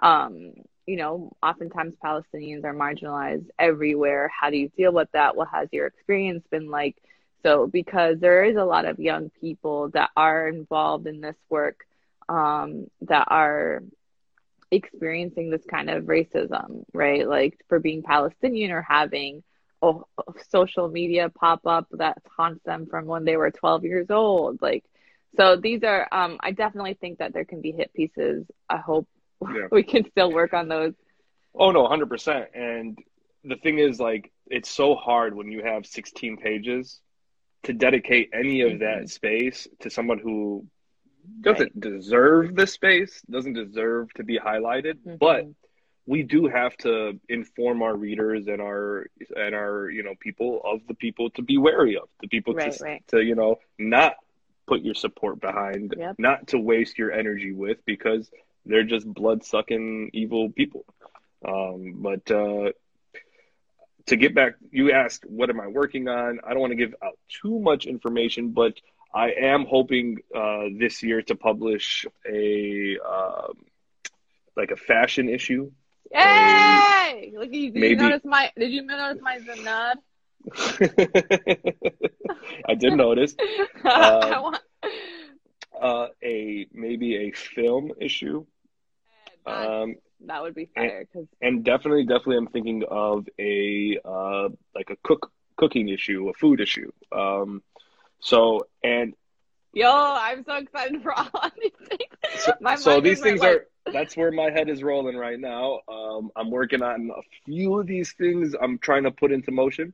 [0.02, 0.52] um,
[0.86, 4.28] you know, oftentimes Palestinians are marginalized everywhere.
[4.28, 5.36] How do you deal with that?
[5.36, 6.96] What has your experience been like?
[7.44, 11.86] So, because there is a lot of young people that are involved in this work
[12.28, 13.82] um, that are
[14.70, 17.28] experiencing this kind of racism, right?
[17.28, 19.42] Like for being Palestinian or having
[19.82, 19.92] a,
[20.48, 24.62] social media pop up that haunts them from when they were 12 years old.
[24.62, 24.84] Like,
[25.36, 28.46] so these are, um, I definitely think that there can be hit pieces.
[28.68, 29.08] I hope
[29.54, 29.66] yeah.
[29.72, 30.94] we can still work on those.
[31.54, 32.46] Oh no, 100%.
[32.54, 32.98] And
[33.44, 37.00] the thing is like, it's so hard when you have 16 pages
[37.64, 39.00] to dedicate any of mm-hmm.
[39.00, 40.66] that space to someone who
[41.40, 41.80] doesn't right.
[41.80, 45.16] deserve the space, doesn't deserve to be highlighted, mm-hmm.
[45.20, 45.46] but
[46.06, 50.80] we do have to inform our readers and our and our you know people of
[50.88, 53.04] the people to be wary of the people right, to, right.
[53.08, 54.16] to you know not
[54.66, 56.16] put your support behind yep.
[56.18, 58.30] not to waste your energy with because
[58.64, 60.84] they're just blood sucking evil people
[61.46, 62.70] um, but uh,
[64.06, 66.94] to get back you asked what am i working on i don't want to give
[67.02, 68.74] out too much information but
[69.14, 73.58] I am hoping uh, this year to publish a um,
[74.56, 75.70] like a fashion issue.
[76.10, 77.50] Hey, look!
[77.50, 77.88] Did maybe...
[77.88, 78.50] you notice my?
[78.56, 79.96] Did you notice my Zanad?
[82.68, 83.36] I did notice.
[83.84, 84.60] Uh, want...
[85.80, 88.46] uh, a maybe a film issue.
[89.46, 89.94] That, um,
[90.26, 91.06] that would be fair.
[91.12, 91.26] Cause...
[91.40, 96.34] And, and, definitely, definitely, I'm thinking of a uh, like a cook cooking issue, a
[96.34, 96.90] food issue.
[97.10, 97.62] Um,
[98.20, 99.14] so and
[99.72, 102.10] yo, I'm so excited for all these things.
[102.36, 103.50] So, so these things like...
[103.50, 105.80] are that's where my head is rolling right now.
[105.88, 108.54] Um, I'm working on a few of these things.
[108.60, 109.92] I'm trying to put into motion.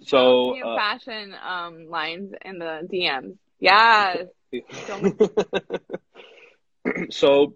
[0.00, 3.36] Some so uh, fashion um, lines in the DMs.
[3.60, 4.26] Yes.
[7.10, 7.54] so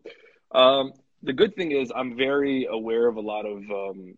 [0.52, 4.14] um, the good thing is I'm very aware of a lot of um,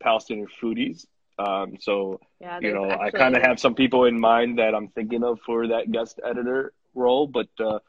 [0.00, 1.06] Palestinian foodies.
[1.38, 3.06] Um, so yeah, you know, actually...
[3.06, 6.20] I kind of have some people in mind that I'm thinking of for that guest
[6.24, 7.80] editor role, but uh,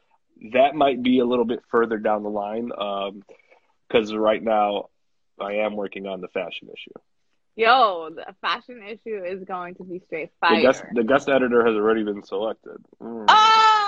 [0.52, 2.68] that might be a little bit further down the line
[3.88, 4.88] because um, right now
[5.40, 6.92] I am working on the fashion issue.
[7.54, 10.56] Yo, the fashion issue is going to be straight fire.
[10.56, 12.76] The guest, the guest editor has already been selected.
[13.00, 13.24] Mm.
[13.28, 13.85] Oh!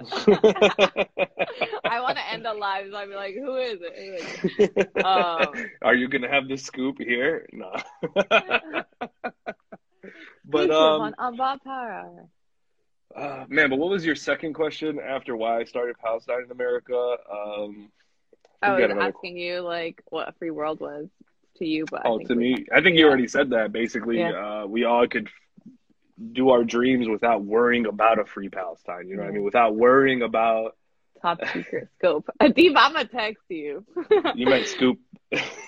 [0.00, 3.92] I want to end the live, so I'd be like, "Who is it?"
[4.58, 4.90] It?
[5.04, 7.46] Um, Are you gonna have the scoop here?
[7.52, 7.72] No.
[10.44, 11.14] but um,
[13.14, 17.16] Uh, man, but what was your second question after why I started Palestine in America?
[17.30, 17.90] Um,
[18.62, 21.08] I was asking you like what a free world was
[21.56, 23.72] to you, but oh, to me, I think you already said that.
[23.72, 24.62] Basically, yeah.
[24.62, 25.28] uh, we all could
[26.32, 29.08] do our dreams without worrying about a free Palestine.
[29.08, 29.44] You know what I mean?
[29.44, 30.76] Without worrying about
[31.22, 32.28] top secret scope.
[32.40, 33.84] Adib, I'm gonna text you.
[34.34, 34.98] you meant scoop.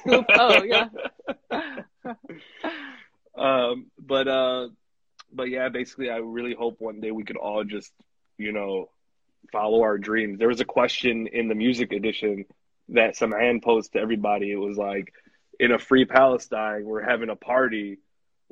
[0.03, 0.27] scoop.
[0.31, 0.89] Oh yeah.
[3.37, 4.69] um, but uh,
[5.33, 7.93] but yeah, basically, I really hope one day we could all just,
[8.39, 8.91] you know,
[9.53, 10.39] follow our dreams.
[10.39, 12.47] There was a question in the music edition
[12.91, 14.51] that some hand posed to everybody.
[14.51, 15.13] It was like,
[15.59, 17.99] in a free Palestine, we're having a party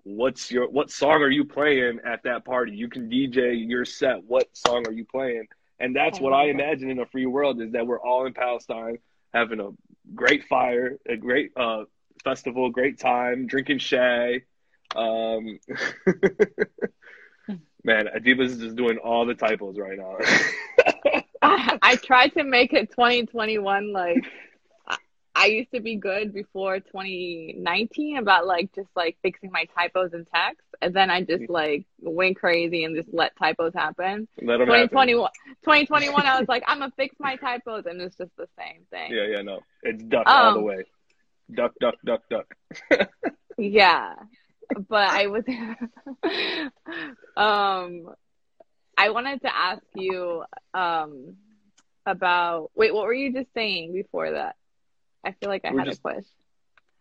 [0.04, 2.72] what's your what song are you playing at that party?
[2.72, 4.24] You can dj your set.
[4.24, 5.48] What song are you playing?
[5.80, 8.98] And that's what i imagine in a free world is that we're all in palestine
[9.32, 9.70] having a
[10.12, 11.84] great fire a great uh,
[12.24, 14.42] festival great time drinking shay
[14.96, 15.60] um,
[17.84, 20.16] Man, Adiba is just doing all the typos right now.
[21.42, 24.24] I, I tried to make it 2021 like
[25.42, 30.26] I- used to be good before 2019 about like just like fixing my typos in
[30.34, 34.28] text, and then I just like went crazy and just let typos happen.
[34.42, 34.88] Let 'em happen.
[34.88, 35.30] 2021,
[35.64, 39.12] 2021, I was like, I'm gonna fix my typos, and it's just the same thing.
[39.12, 39.60] Yeah, yeah, no.
[39.82, 40.84] It's duck all the Um, way.
[41.54, 42.54] Duck, duck, duck, duck.
[43.56, 44.14] Yeah,
[44.88, 45.44] but I was,
[47.36, 48.14] um,
[48.96, 51.36] I wanted to ask you, um,
[52.06, 54.56] about wait, what were you just saying before that?
[55.24, 56.24] I feel like I We're had just- a question.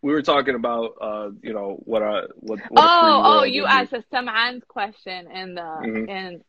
[0.00, 2.60] We were talking about, uh, you know, what uh, what.
[2.70, 6.08] what a Oh, oh, you asked a Saman's question in the Mhm.
[6.08, 6.44] in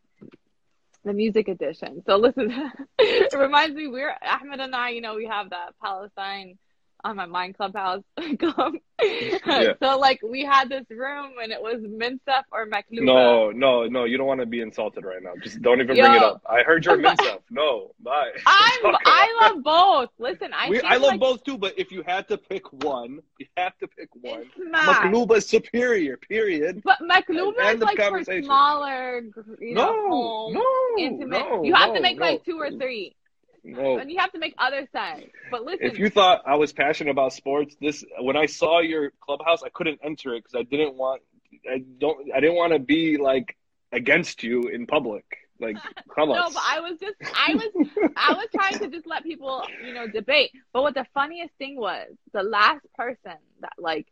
[1.03, 2.03] the music edition.
[2.05, 2.51] So listen,
[2.99, 4.89] it reminds me we're Ahmed and I.
[4.89, 6.59] You know, we have that Palestine
[7.03, 8.03] on my mind clubhouse
[8.39, 8.73] club.
[9.01, 9.73] Yeah.
[9.81, 13.03] So like we had this room and it was Minsef or Makluba.
[13.03, 14.03] No, no, no.
[14.03, 15.31] You don't want to be insulted right now.
[15.41, 16.41] Just don't even bring it up.
[16.49, 17.39] I heard your But- mincef.
[17.49, 18.31] No, bye.
[18.45, 20.09] I'm I love both.
[20.19, 23.21] Listen, I We, I love like both too, but if you had to pick one,
[23.39, 24.43] you have to pick one.
[24.73, 26.17] Makluba is superior.
[26.17, 26.81] Period.
[26.83, 29.21] But Makluba is like for smaller,
[29.61, 30.65] you know, No, home, no,
[30.97, 31.39] intimate.
[31.39, 33.15] no, you have no, to make like two or three.
[33.63, 33.97] No.
[33.97, 35.25] And you have to make other sides.
[35.51, 39.11] But listen, If you thought I was passionate about sports, this when I saw your
[39.19, 41.21] clubhouse, I couldn't enter it because I didn't want.
[41.69, 42.31] I don't.
[42.33, 43.55] I didn't want to be like
[43.91, 45.25] against you in public.
[45.59, 45.77] Like,
[46.15, 46.37] come on.
[46.37, 49.93] no, but I was just, I was, I was trying to just let people, you
[49.93, 50.51] know, debate.
[50.71, 54.07] But what the funniest thing was, the last person that like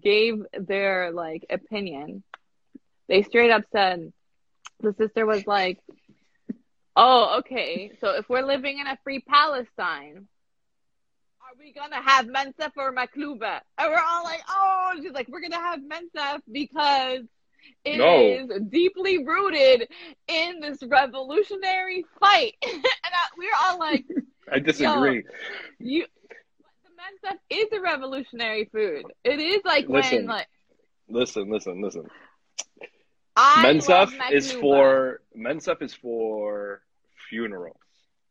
[0.00, 2.22] gave their like opinion,
[3.08, 4.12] they straight up said,
[4.80, 5.78] the sister was like,
[6.98, 7.92] "Oh, okay.
[8.00, 10.28] So if we're living in a free Palestine."
[11.42, 13.60] Are we gonna have Mensef or Makluba?
[13.78, 17.20] And we're all like, oh, she's like, we're gonna have Mensef because
[17.84, 18.58] it is No.
[18.68, 19.88] deeply rooted
[20.28, 22.54] in this revolutionary fight.
[22.62, 24.04] and I, we're all like,
[24.52, 25.24] I disagree.
[25.78, 26.06] you.
[26.84, 29.12] The Mensef is a revolutionary food.
[29.24, 30.48] It is like when Listen, like
[31.08, 32.10] Listen, listen, listen.
[33.36, 36.82] I Mensef is for Mensef is for
[37.28, 37.76] funerals.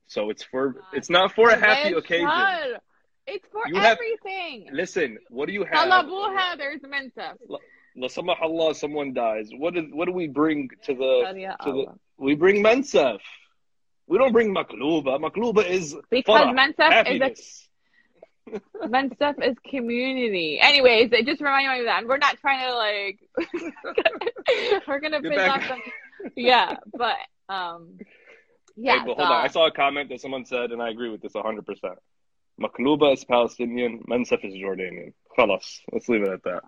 [0.08, 2.28] So it's for it's not for a happy Well, occasion.
[2.30, 2.84] shut.
[3.28, 4.70] It's for You have- everything.
[4.72, 5.88] Listen, what do you have?
[5.90, 7.36] Talabuha, there's Mensef.
[7.96, 9.50] La Allah, someone dies.
[9.52, 11.86] What is what do we bring to the to the
[12.18, 13.20] we bring Mensef.
[14.08, 15.20] We don't bring Makluba.
[15.20, 17.64] Makluba is Because farah, Mensef is a happiness.
[18.50, 20.58] Is community.
[20.62, 22.00] Anyways, it just reminded me of that.
[22.00, 23.20] And we're not trying to like
[24.88, 25.82] we're gonna piss off some
[26.36, 27.18] Yeah, but
[27.50, 27.98] um
[28.77, 29.45] yeah, Hey, but so, hold on.
[29.45, 31.61] I saw a comment that someone said, and I agree with this 100%.
[32.61, 35.13] Makluba is Palestinian, Mensef is Jordanian.
[35.39, 35.81] Khalas.
[35.93, 36.63] Let's leave it at that.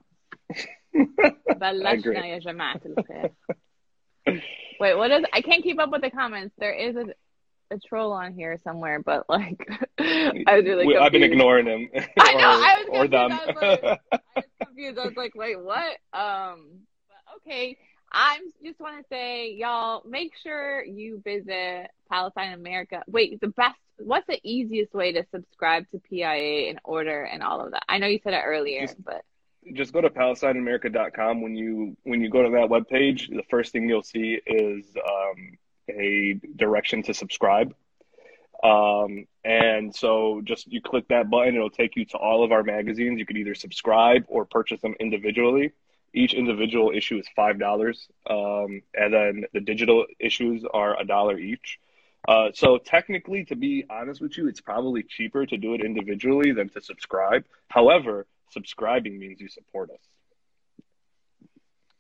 [0.55, 2.15] I agree.
[2.17, 3.31] بلشنا يا جماعة الخير.
[4.81, 6.55] Wait, what is I can't keep up with the comments.
[6.59, 7.07] There is a
[7.71, 9.59] a troll on here somewhere, but like
[9.99, 11.33] I was really We- I've been confused.
[11.33, 11.89] ignoring him.
[12.19, 13.13] I know, or, I was or confused.
[13.13, 13.33] them.
[13.33, 14.99] I was like- I was confused.
[14.99, 15.93] I was like, wait, what?
[16.13, 17.77] Um, but okay.
[18.12, 23.04] I just want to say, y'all, make sure you visit Palestine America.
[23.08, 23.76] Wait, the best.
[23.98, 27.84] What's the easiest way to subscribe to PIA and order and all of that?
[27.90, 29.24] I know you said it earlier, Just- but
[29.74, 33.90] just go to palestineamerica.com when you when you go to that webpage the first thing
[33.90, 35.58] you'll see is um,
[35.90, 37.76] a direction to subscribe
[38.64, 42.64] um, and so just you click that button it'll take you to all of our
[42.64, 45.72] magazines you could either subscribe or purchase them individually
[46.14, 51.38] each individual issue is five dollars um, and then the digital issues are a dollar
[51.38, 51.80] each
[52.28, 56.52] uh, so technically to be honest with you it's probably cheaper to do it individually
[56.52, 60.00] than to subscribe however subscribing means you support us.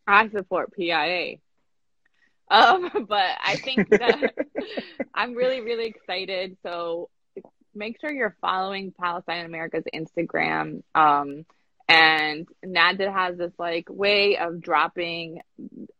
[0.08, 1.36] I support PIA.
[2.50, 4.34] Um, but I think that
[5.14, 6.58] I'm really, really excited.
[6.64, 7.10] So
[7.76, 10.84] make sure you're following Palestine America's Instagram.
[10.96, 11.46] Um,
[11.90, 15.42] and Nader has this like way of dropping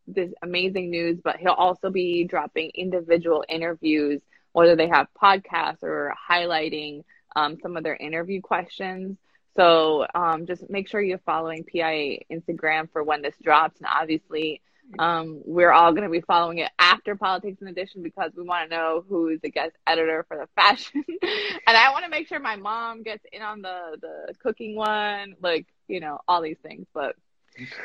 [0.08, 4.22] this amazing news, but he'll also be dropping individual interviews,
[4.52, 7.04] whether they have podcasts or highlighting
[7.36, 9.18] um, some of their interview questions.
[9.58, 13.80] So um, just make sure you're following PIA Instagram for when this drops.
[13.80, 14.62] And obviously,
[14.98, 18.70] um, we're all going to be following it after Politics in Addition because we want
[18.70, 21.04] to know who's the guest editor for the fashion.
[21.22, 25.36] and I want to make sure my mom gets in on the, the cooking one,
[25.42, 26.88] like, you know, all these things.
[26.94, 27.16] But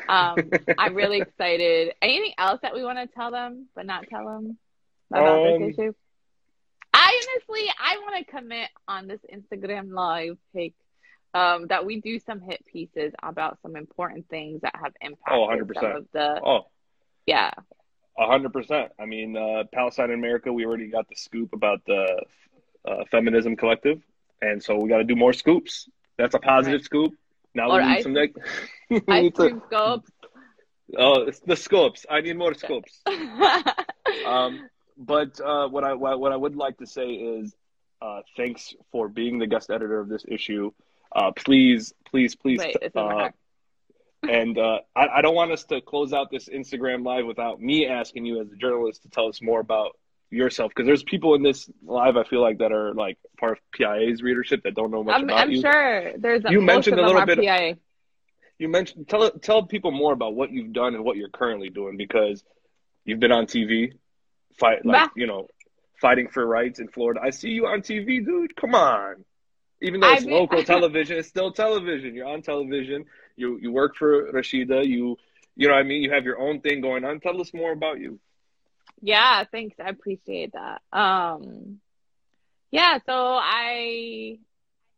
[0.07, 0.37] um,
[0.77, 1.93] I'm really excited.
[2.01, 4.57] Anything else that we want to tell them, but not tell them
[5.11, 5.93] about Um, this issue?
[6.93, 10.73] I honestly, I want to commit on this Instagram live pic
[11.33, 15.47] um, that we do some hit pieces about some important things that have impacted Oh,
[15.47, 15.73] 100%.
[15.75, 16.67] some of the Oh,
[17.25, 17.51] yeah.
[18.17, 18.91] A hundred percent.
[18.99, 20.51] I mean, uh, Palestine in America.
[20.51, 22.23] We already got the scoop about the
[22.87, 24.01] uh, feminism collective,
[24.41, 25.89] and so we got to do more scoops.
[26.17, 26.85] That's a positive right.
[26.85, 27.13] scoop.
[27.53, 28.17] Now or we need some
[29.07, 30.11] ice cream scopes.
[30.97, 32.05] Oh, it's the scopes.
[32.09, 33.01] I need more scopes.
[34.25, 37.53] um, but uh, what I what I would like to say is
[38.01, 40.71] uh, thanks for being the guest editor of this issue.
[41.13, 42.59] Uh, please, please, please.
[42.59, 43.29] Wait, uh,
[44.29, 47.87] and uh, I, I, don't want us to close out this Instagram live without me
[47.87, 49.97] asking you, as a journalist, to tell us more about
[50.29, 50.71] yourself.
[50.75, 54.21] Because there's people in this live, I feel like, that are like part of PIA's
[54.21, 55.57] readership that don't know much I'm, about I'm you.
[55.65, 56.45] I'm sure there's.
[56.45, 57.39] A, you mentioned a little bit.
[57.39, 57.77] PIA.
[58.57, 61.97] You mentioned tell tell people more about what you've done and what you're currently doing
[61.97, 62.43] because
[63.03, 63.93] you've been on TV,
[64.57, 65.47] fight like you know,
[65.99, 67.19] fighting for rights in Florida.
[67.21, 68.55] I see you on TV, dude.
[68.55, 69.25] Come on.
[69.81, 70.65] Even though it's I've local been...
[70.75, 72.15] television, it's still television.
[72.15, 73.05] You're on television.
[73.35, 74.85] You you work for Rashida.
[74.85, 75.17] You
[75.55, 76.03] you know what I mean.
[76.03, 77.19] You have your own thing going on.
[77.19, 78.19] Tell us more about you.
[79.01, 79.75] Yeah, thanks.
[79.79, 80.81] I appreciate that.
[80.97, 81.79] Um,
[82.71, 82.99] yeah.
[83.05, 84.37] So I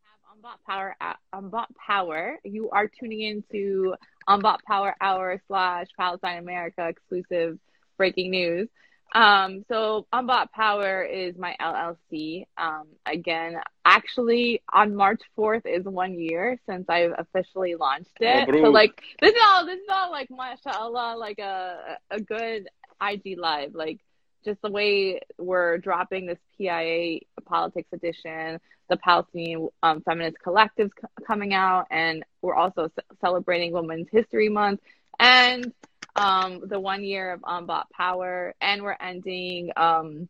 [0.03, 0.95] have Unbought Power.
[1.33, 2.39] Unbought Power.
[2.43, 3.95] You are tuning into
[4.27, 7.57] Unbought Power Hour slash Palestine America exclusive
[7.97, 8.69] breaking news.
[9.13, 12.45] Um, so Unbought Power is my LLC.
[12.57, 13.55] Um, again,
[13.85, 18.49] actually on March 4th is one year since I've officially launched it.
[18.49, 22.67] Oh, so like this is all this is all like mashallah, like a a good
[23.01, 23.75] IG live.
[23.75, 23.99] Like
[24.43, 31.25] just the way we're dropping this PIA politics edition, the Palestinian um, feminist collectives c-
[31.25, 34.81] coming out, and we're also c- celebrating Women's History Month.
[35.19, 35.73] And
[36.17, 40.27] um, the one year of Unbought Power, and we're ending um,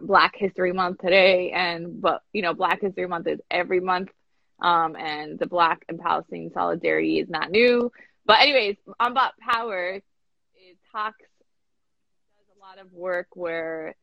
[0.00, 1.52] Black History Month today.
[1.52, 4.08] And but you know, Black History Month is every month,
[4.60, 7.92] um, and the Black and Palestinian solidarity is not new.
[8.26, 10.00] But anyways, Unbought Power
[10.70, 13.94] it talks does a lot of work where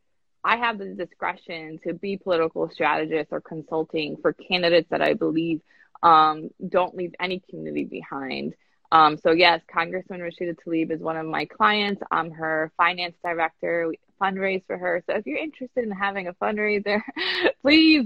[0.43, 5.61] I have the discretion to be political strategist or consulting for candidates that I believe
[6.03, 8.53] um, don't leave any community behind.
[8.95, 12.01] Um, so yes, Congressman Rashida Tlaib is one of my clients.
[12.11, 13.89] I'm her finance director.
[13.89, 15.03] We fundraise for her.
[15.05, 17.01] So if you're interested in having a fundraiser,
[17.61, 18.05] please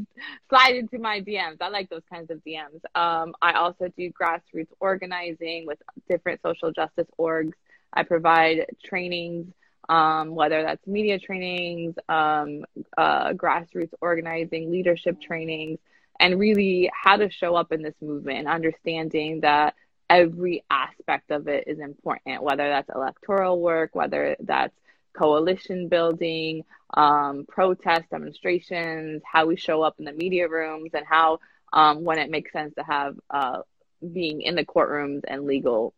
[0.50, 1.58] slide into my DMs.
[1.62, 2.82] I like those kinds of DMs.
[2.96, 5.78] Um, I also do grassroots organizing with
[6.10, 7.54] different social justice orgs.
[7.94, 9.54] I provide trainings,
[9.90, 12.66] um, whether that's media trainings, um,
[12.98, 15.78] uh, grassroots organizing, leadership trainings,
[16.20, 19.76] and really how to show up in this movement and understanding that
[20.10, 24.74] every aspect of it is important, whether that's electoral work, whether that's
[25.14, 31.40] coalition building, um, protest demonstrations, how we show up in the media rooms, and how
[31.74, 33.60] um, when it makes sense to have uh,
[34.14, 35.94] being in the courtrooms and legal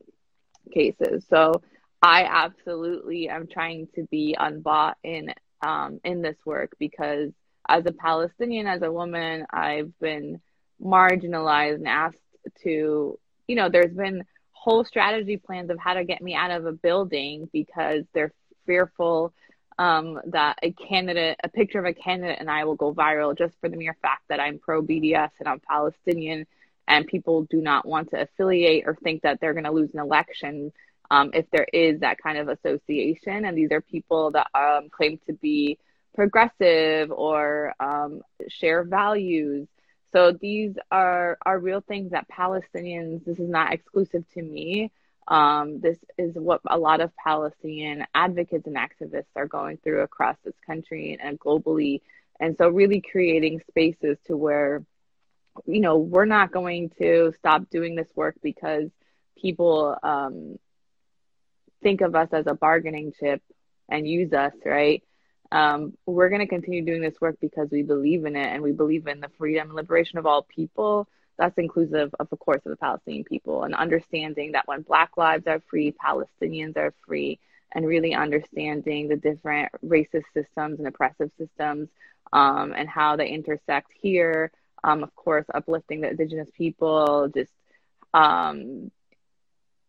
[0.74, 1.24] cases.
[1.30, 1.62] So
[2.02, 7.32] I absolutely am trying to be unbought in um, in this work because
[7.70, 10.42] as a Palestinian, as a woman, I've been
[10.84, 12.18] marginalized and asked
[12.64, 13.20] to
[13.52, 14.24] you know, there's been
[14.54, 18.32] whole strategy plans of how to get me out of a building because they're
[18.66, 19.34] fearful
[19.78, 23.60] um, that a candidate, a picture of a candidate and I will go viral just
[23.60, 26.48] for the mere fact that I'm pro BDS and I'm Palestinian
[26.88, 30.00] and people do not want to affiliate or think that they're going to lose an
[30.00, 30.72] election
[31.10, 33.44] um, if there is that kind of association.
[33.44, 35.78] And these are people that um, claim to be
[36.16, 39.68] progressive or um, share values
[40.14, 43.26] so these are are real things that Palestinians.
[43.26, 44.92] This is not exclusive to me.
[45.28, 50.36] Um, this is what a lot of Palestinian advocates and activists are going through across
[50.44, 52.02] this country and globally.
[52.40, 54.84] And so, really creating spaces to where,
[55.66, 58.90] you know, we're not going to stop doing this work because
[59.38, 60.58] people um,
[61.82, 63.42] think of us as a bargaining chip
[63.90, 65.04] and use us, right?
[65.52, 68.72] Um, we're going to continue doing this work because we believe in it and we
[68.72, 71.08] believe in the freedom and liberation of all people.
[71.38, 75.48] That's inclusive of, of course, of the Palestinian people and understanding that when Black lives
[75.48, 77.40] are free, Palestinians are free,
[77.74, 81.90] and really understanding the different racist systems and oppressive systems
[82.34, 84.52] um, and how they intersect here.
[84.84, 87.52] Um, of course, uplifting the indigenous people, just
[88.14, 88.92] um,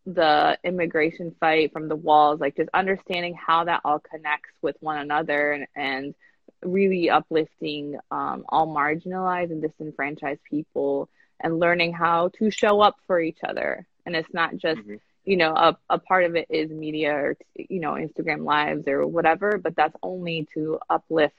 [0.05, 4.97] the immigration fight from the walls, like just understanding how that all connects with one
[4.97, 6.15] another and, and
[6.63, 13.19] really uplifting um, all marginalized and disenfranchised people and learning how to show up for
[13.19, 13.85] each other.
[14.05, 14.95] And it's not just, mm-hmm.
[15.25, 19.07] you know, a, a part of it is media or, you know, Instagram lives or
[19.07, 21.35] whatever, but that's only to uplift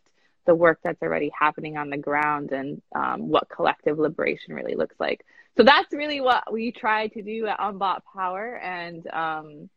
[0.47, 4.97] the work that's already happening on the ground and um, what collective liberation really looks
[4.99, 5.25] like
[5.57, 8.57] so that's really what we try to do at Unbought Power.
[8.57, 9.71] And, um,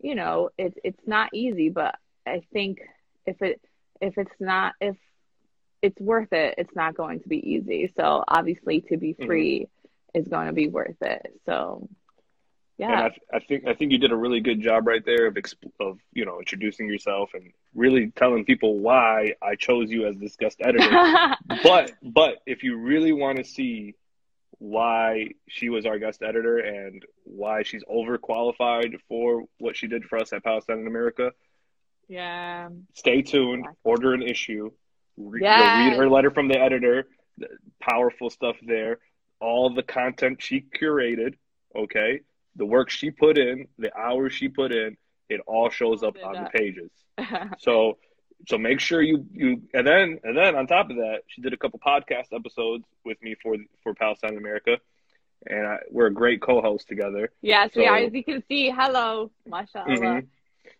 [0.00, 2.80] you know, it's, it's not easy, but I think
[3.26, 3.60] if it
[4.00, 4.96] if it's not if
[5.82, 7.92] it's worth it, it's not going to be easy.
[7.96, 9.26] So obviously, to be Mhm.
[9.26, 9.68] free
[10.14, 11.40] is going to be worth it.
[11.46, 11.88] So
[12.88, 15.26] And yeah, I, I think I think you did a really good job right there
[15.26, 20.06] of exp- of you know introducing yourself and really telling people why I chose you
[20.06, 21.02] as this guest editor.
[21.62, 23.94] but but if you really want to see
[24.58, 30.18] why she was our guest editor and why she's overqualified for what she did for
[30.18, 31.32] us at Palestine in America,
[32.08, 33.66] yeah, stay tuned.
[33.84, 34.70] Order an issue.
[35.16, 35.40] Re-.
[35.42, 37.06] You'll read her letter from the editor.
[37.36, 37.48] the
[37.80, 38.98] Powerful stuff there.
[39.40, 41.34] All the content she curated.
[41.76, 42.20] Okay,
[42.56, 44.96] the work she put in, the hours she put in,
[45.28, 46.90] it all shows up on the pages.
[47.58, 47.98] So
[48.46, 51.52] so make sure you you and then and then on top of that, she did
[51.52, 54.78] a couple podcast episodes with me for for Palestine in America,
[55.46, 57.30] and I, we're a great co-host together.
[57.42, 57.96] yes, we are.
[57.96, 59.86] As you can see, hello, mashallah.
[59.88, 60.26] Mhm.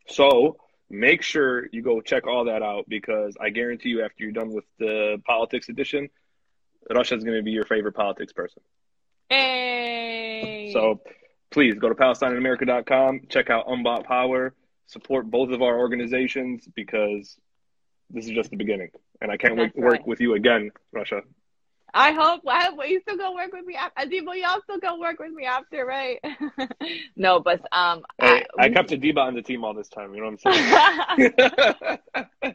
[0.09, 0.57] So
[0.91, 4.53] make sure you go check all that out because I guarantee you, after you're done
[4.53, 6.09] with the politics edition,
[6.91, 8.63] Rasha's going to be your favorite politics person.
[9.29, 10.71] Hey.
[10.73, 11.01] So
[11.51, 14.55] please go to PalestineInAmerica.com, check out Unbought Power,
[14.87, 17.37] support both of our organizations because
[18.11, 18.91] this is just the beginning.
[19.21, 21.23] And I can't wait work with you again, Rasha.
[21.95, 22.43] I hope.
[22.47, 23.75] I hope you still gonna work with me.
[23.75, 26.19] after Adiba, y'all still gonna work with me after, right?
[27.17, 30.15] no, but um, Hey, I we- kept Adiba on the team all this time.
[30.15, 31.99] You know what I'm saying?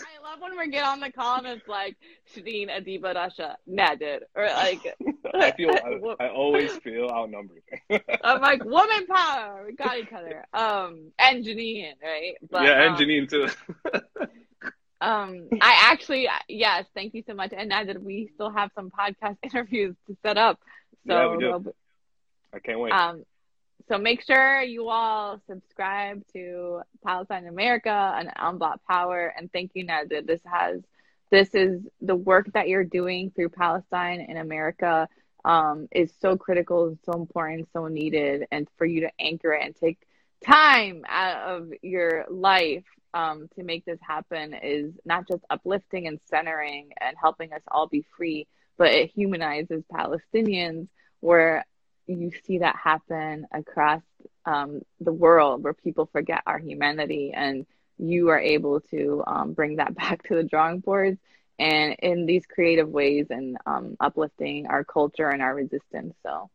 [0.00, 1.96] I love when we get on the call and it's like
[2.34, 4.94] Shadeen Adiba Rasha Nader or like
[5.34, 7.62] I feel I, I always feel outnumbered.
[8.22, 9.64] I'm like woman power.
[9.66, 10.44] We got each other.
[10.52, 12.34] Um and Janine, right?
[12.50, 13.48] But yeah, and um, Janine too.
[15.00, 17.52] Um I actually yes, thank you so much.
[17.56, 20.60] And Nader, we still have some podcast interviews to set up.
[21.06, 21.74] So Yeah, we do.
[22.52, 22.92] I can't wait.
[22.92, 23.24] Um,
[23.88, 29.32] so make sure you all subscribe to Palestine America and Unbought Power.
[29.36, 30.82] And thank you, that this has
[31.30, 35.08] this is the work that you're doing through Palestine in America
[35.44, 39.64] um, is so critical, and so important, so needed, and for you to anchor it
[39.64, 39.98] and take
[40.44, 42.84] time out of your life
[43.18, 47.88] um, to make this happen is not just uplifting and centering and helping us all
[47.88, 48.46] be free,
[48.76, 50.86] but it humanizes Palestinians
[51.18, 51.66] where
[52.06, 54.02] you see that happen across
[54.44, 57.66] um, the world where people forget our humanity and
[57.98, 61.18] you are able to um, bring that back to the drawing boards
[61.58, 66.14] and in these creative ways and um, uplifting our culture and our resistance.
[66.22, 66.48] So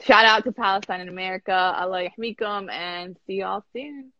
[0.00, 1.52] shout out to Palestine in America.
[1.52, 4.12] Allah yahmikum and see y'all soon.